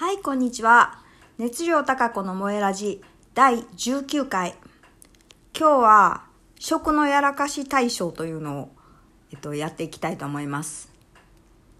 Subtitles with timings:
[0.00, 0.98] はい、こんにちは。
[1.36, 3.02] 熱量高子の萌えラジ
[3.34, 4.54] 第19回。
[5.54, 6.24] 今日は
[6.58, 8.68] 食のやらかし大賞というのを、
[9.30, 10.90] えっと、やっていきたいと思います。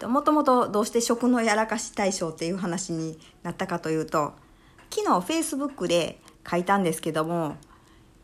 [0.03, 4.33] もともとどうして食のやらかし大賞っていう話になったかというと、
[4.91, 7.57] 昨日 Facebook で書いたんですけども、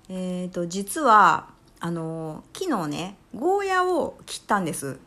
[0.09, 4.99] えっ、と、実は、あの、昨日ね、ゴーヤを切ったんです。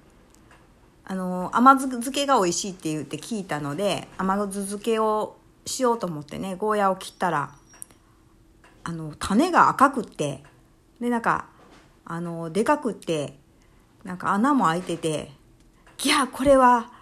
[1.10, 7.50] あの甘酢漬けが美味しいって言って聞いたので甘酢漬けをしようと思ってねゴーヤを切ったら
[8.84, 10.44] あの種が赤くって
[11.00, 11.46] でなんか
[12.04, 13.36] あのでかくって
[14.04, 15.32] なんか穴も開いてて
[16.04, 16.92] いやこれは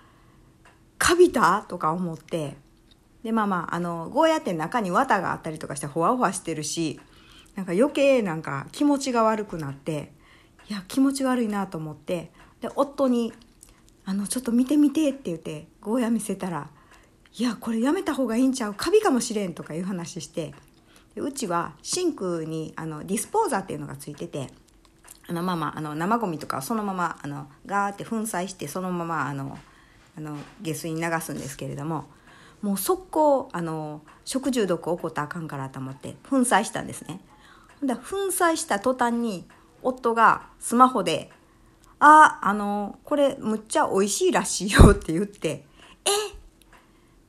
[0.96, 1.66] カビた？
[1.68, 2.56] とか思って
[3.22, 6.98] でまあまああのゴーヤって中に綿があったりとかしてほわほわしてるし
[7.56, 10.14] なんか余計なんか気持ちが悪くなって
[10.70, 13.34] いや気持ち悪いなと思ってで夫に
[14.08, 16.70] あの、ちょっと見てみてって言って、ゴーヤ見せたら、
[17.36, 20.54] いや、これやめた方がいいんちゃうカビかもしれんとかいう話して、
[21.14, 24.48] うちはシンクにあのディスポーザーっていうのがついてて、
[25.26, 29.58] あのまあまああの生ゴミとかそのままあのガーって粉砕してそのままあの
[30.16, 32.06] あの下水に流すんですけれども
[32.62, 37.20] もう速攻あの食中毒起こったらあかんからと思って粉砕したんですね。
[37.80, 39.46] ほんだ粉砕した途端に
[39.82, 41.30] 夫がスマホで
[42.00, 45.64] あ、あの、これむっちゃ美味しいらしいよって言って、
[46.04, 46.38] え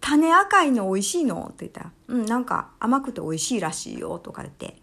[0.02, 4.78] 種赤いの美味しいのって言ったら、うん、なんか甘くて美味しいらしいよとかって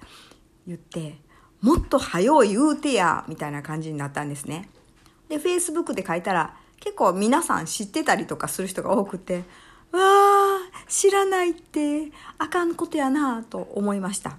[0.66, 1.18] 言って、
[1.60, 4.68] もっと早う言うてや、みたいな感じになったんですね。
[5.28, 9.38] で、Facebook で書いたら、結構皆さん知ってたりとかする人が多くて、
[9.90, 14.36] わあ、知らないってあかんことやなと思いました。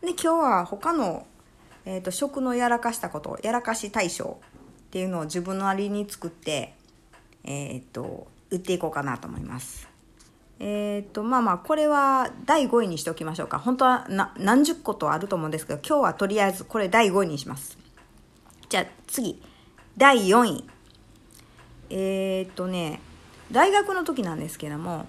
[0.00, 1.27] で、今日は他の
[1.90, 4.36] えー、と食のやらかしたことやらかし大賞
[4.88, 6.74] っていうのを自分なりに作って、
[7.44, 9.88] えー、と売っていこうかなと思います。
[10.60, 13.58] えっ、とまあまあこれは第5位にしておきましょうか。
[13.58, 17.78] 本当はな何十個とあると思うんですけど今日はとりあえずこれ第5位にします。
[18.68, 19.42] じゃあ次。
[19.96, 20.64] 第4位。
[21.88, 23.00] えっ、とね
[23.50, 25.06] 大学の時なんですけども、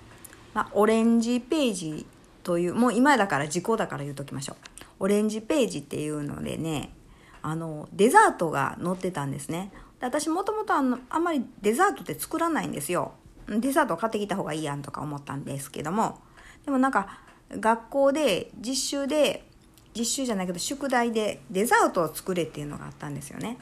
[0.53, 2.05] まあ、オレンジページ
[2.43, 4.78] というもう今だから時効だから言うときましょう。
[4.99, 6.93] オレンジページっていうのでね
[7.41, 9.71] あのデザートが載ってたんですね。
[9.99, 13.13] で私もともとあんまりデザートって作らないんですよ。
[13.47, 16.19] デザート買ってきた方がいいやんとか思ったんですけども。
[16.65, 17.19] でもなんか
[17.51, 19.49] 学校で実習で
[19.97, 23.57] 実習じゃないけど宿題でデザートを作れっていうのがあったんですよね。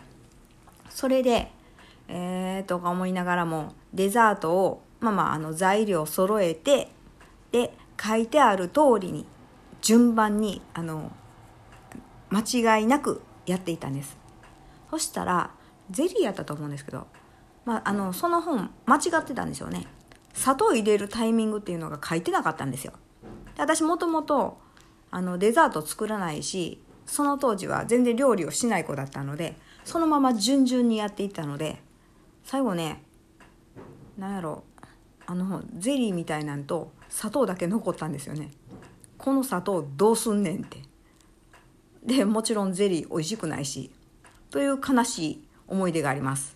[0.90, 1.52] それで
[2.08, 6.90] えーとか思いながらもデザートをまあまああの材料揃えて
[7.52, 9.26] で書いてある通りに
[9.82, 11.12] 順番にあの
[12.30, 14.18] 間違いなくやっていたんです。
[14.90, 15.52] そしたら
[15.92, 17.08] ゼリーやったと思うんですけど、
[17.66, 19.88] まあ、あのその本間違ってたんですよね。
[20.34, 22.94] 砂糖入れるタイミングっていうのが書いてなかったんですよ。
[23.56, 24.58] で私もともと
[25.10, 31.82] あのデザート作らないしその当時は全然料理をしない子だったのでそのまま順々にやっていったので
[32.44, 33.02] 最後ね
[34.18, 34.64] なんやろ
[35.26, 38.52] あのゼリーみたいなんと砂糖だけ残ったんですよね。
[39.18, 40.87] この砂糖どうすんねんって。
[42.08, 43.92] でもちろんゼリー美味しくないし
[44.50, 46.56] という悲しい思い出があります。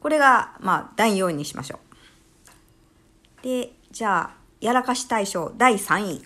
[0.00, 1.78] これがまあ第4位にしましょ
[3.42, 3.42] う。
[3.42, 6.24] でじゃあやらかし大賞第3位。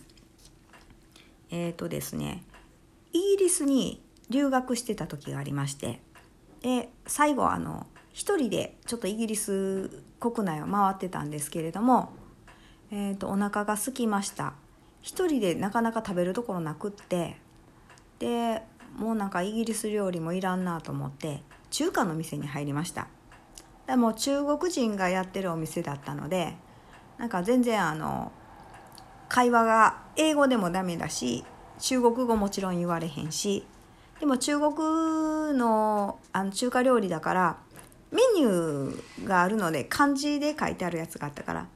[1.50, 2.44] えっ、ー、とですね
[3.12, 4.00] イギリスに
[4.30, 6.00] 留学してた時がありまして
[6.62, 12.14] で最後あの一人でちょっとイギリス国内を回ってたんですけれども、
[12.90, 14.54] えーと、とお腹が空きました。
[15.02, 17.36] 一人でなかなか食べるところなくって
[18.22, 18.62] で
[18.96, 23.08] もうなんかイギリス料理もいらんなと思って中華の店に入りました。
[23.88, 26.54] でも中国人がやってるお店だったので
[27.18, 28.30] なんか全然あの
[29.28, 31.44] 会話が英語でもダメだし
[31.80, 33.64] 中国語もちろん言われへんし
[34.20, 37.56] でも中国のあの中華料理だから
[38.12, 41.66] メニューがあるので漢字で書いてあるやつがあったから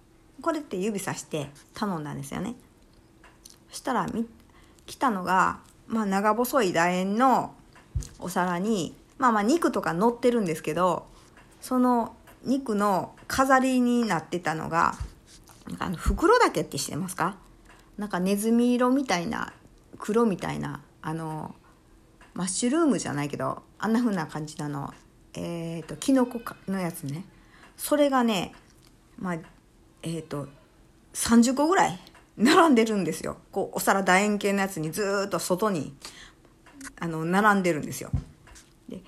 [0.40, 2.54] これって指さして頼んだんですよね。
[3.68, 4.06] そしたら
[4.86, 7.54] 来たのが、まあ、長細い楕円の
[8.18, 11.06] お皿にまあまあ肉とか乗ってるんですけど
[11.60, 14.94] その肉の飾りになってたのが
[15.78, 17.36] あの袋だけって知ってますか？
[17.98, 19.52] なんかネズミ色みたいな
[19.98, 21.54] 黒みたいなあの
[22.34, 24.92] マッシュルームじゃないけどあんな風な感じなの。
[25.34, 27.24] えっ、ー、とキノコのやつね。
[27.76, 28.52] それがね
[29.18, 29.34] まあ
[30.02, 30.48] えっ、ー、と
[31.14, 31.98] 30個ぐらい
[32.36, 33.38] 並んでるんですよ。
[33.50, 35.94] こうお皿楕円形のやつにずっと外に
[37.00, 38.10] あの並んでるんですよ。
[38.88, 39.00] で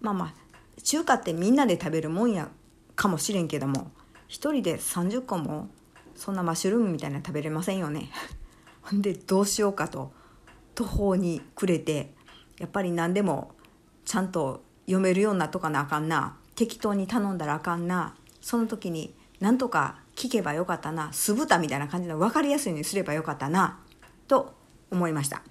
[0.00, 0.34] まあまあ
[0.82, 2.48] 中華ってみんなで食べるもんや
[2.94, 3.90] かもしれんけども
[4.28, 5.68] 一人で30個も
[6.14, 8.10] そんなマッシュルームみたいな食べれませんよね。
[8.82, 10.12] ほんでどうしようかと
[10.74, 12.14] 途方に暮れて
[12.58, 13.52] やっぱり何でも
[14.04, 16.36] ちゃんと読めるようになっとかなあかんな。
[16.54, 18.14] 適当に頼んだらあかんな。
[18.40, 23.80] その時になんとか聞けばよかったな酢豚みたいな感じの分かりやすいようにすればよかったな
[24.28, 24.54] と
[24.92, 25.42] 思いました。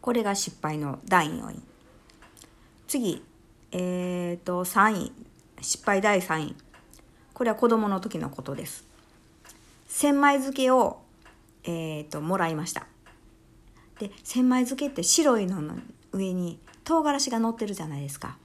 [0.00, 1.60] これが失敗の第4位。
[2.86, 3.24] 次
[3.72, 5.12] えっ、ー、と3位。
[5.60, 6.56] 失敗第3位。
[7.34, 8.84] これは子供の時のことです。
[9.88, 11.00] 千枚漬けを、
[11.64, 12.86] えーと、もらいました。
[13.98, 15.74] で千枚漬けって白いのの
[16.12, 18.38] 上に唐辛子が乗ってるじゃないですか。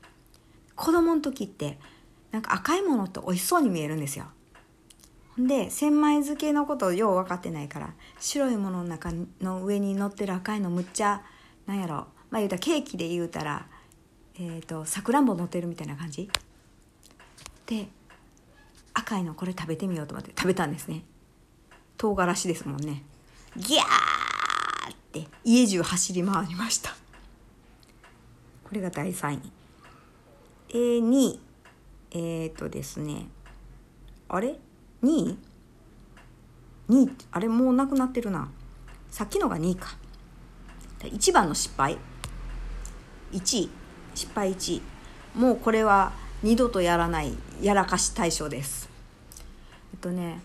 [0.76, 1.78] 子供の時って
[2.32, 4.26] なんか赤いものって美味しそうに見えるんですよ。
[5.42, 9.12] んで千枚漬けのことよう分かってないから白いものの中
[9.42, 11.24] の上に乗ってる赤いのむっちゃ
[11.66, 13.68] なんやろまあ言うたらケーキで言うたら
[14.38, 16.30] えーと、さくらんぼ乗ってるみたいな感じ。
[17.66, 17.88] で
[18.94, 21.04] 赤いのこれ食べてみようと思って食べたんですね。
[21.98, 23.04] 唐辛子ですもんね。
[23.56, 26.92] ギャーって家中走り回りました。
[28.66, 29.52] これが第3位。
[30.70, 31.40] え、2位
[32.12, 32.18] え
[32.48, 33.28] っ、ー、とですね
[34.28, 34.60] あれ？
[35.06, 35.38] 2位
[36.90, 38.50] 2あれもうなくなってるな。
[39.12, 39.96] さっきのが2位か。
[41.00, 41.98] 1番の失敗。
[43.32, 43.70] 1位。
[44.16, 44.82] 失敗1
[45.36, 48.90] もうこれは二度とやらないやらかし対象です。
[49.94, 50.42] えっとね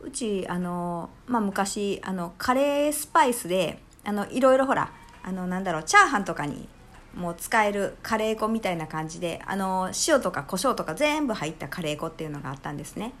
[0.00, 6.68] うちあの、まあ、昔あのカレースパイスであのいろいろほらあのなんだろうチャーハンとかに
[7.14, 13.14] もう使えるカレー粉みたいな感じであの塩とか胡椒とか全部入ったカレー粉っていうのがあったんですね。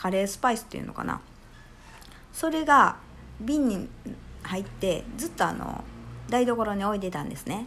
[0.00, 1.20] カレースパイスっていうのかな。
[2.32, 2.96] それが
[3.38, 3.86] 瓶に
[4.42, 5.84] 入ってずっとあの
[6.30, 7.66] 台所に置いてたんですね。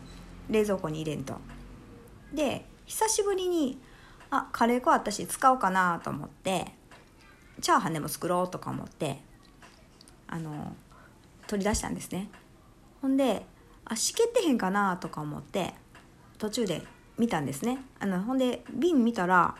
[0.49, 1.35] 冷蔵庫に入れんと。
[2.33, 3.79] で久しぶりに
[4.31, 6.71] あカレー粉あったし使おうかなと思って
[7.61, 9.21] チャーハンでも作ろうとか思って
[10.25, 10.75] あの
[11.45, 12.29] 取り出したんですね。
[12.99, 13.45] ほんで
[13.85, 15.75] あしけってへんかなとか思って
[16.39, 16.81] 途中で
[17.17, 17.79] 見たんですね。
[17.99, 19.55] あのほんで瓶見たら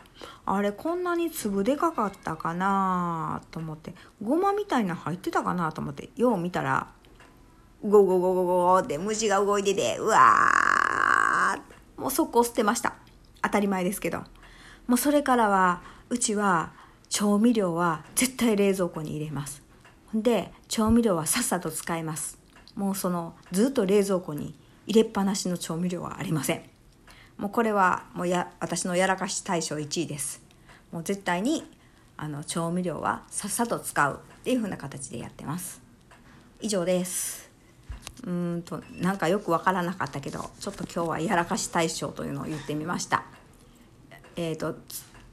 [0.46, 6.88] あれこんなに粒でかかったかなと思ってごまみたいな入ってたかなと思ってよう見たら
[7.82, 12.94] ゴゴゴゴゴって虫が動いててうわーもう速攻捨てました。
[13.42, 14.24] 当たり前ですけど。
[14.86, 16.72] もうそれからはうちは
[17.08, 19.62] 調味料は絶対冷蔵庫に入れます。
[20.12, 22.38] で調味料はさっさと使います。
[22.74, 24.54] もうそのずっと冷蔵庫に
[24.86, 26.73] 入れっぱなしの調味料はありません。
[27.36, 30.42] もうこれはもうや私のやらかし対象1位です。
[30.92, 31.64] もう絶対に
[32.16, 35.82] あの調味料はさっさと使うっていう風な形でやってます。
[36.60, 37.50] 以上です。
[38.24, 43.24] うんとなんかよく分からなかったけどちょっと今日はやらかし大賞というのを言ってみました。
[44.36, 44.76] えっ、ー、と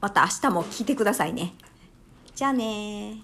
[0.00, 1.54] また明日も聞いてくださいね。
[2.34, 3.18] じゃあね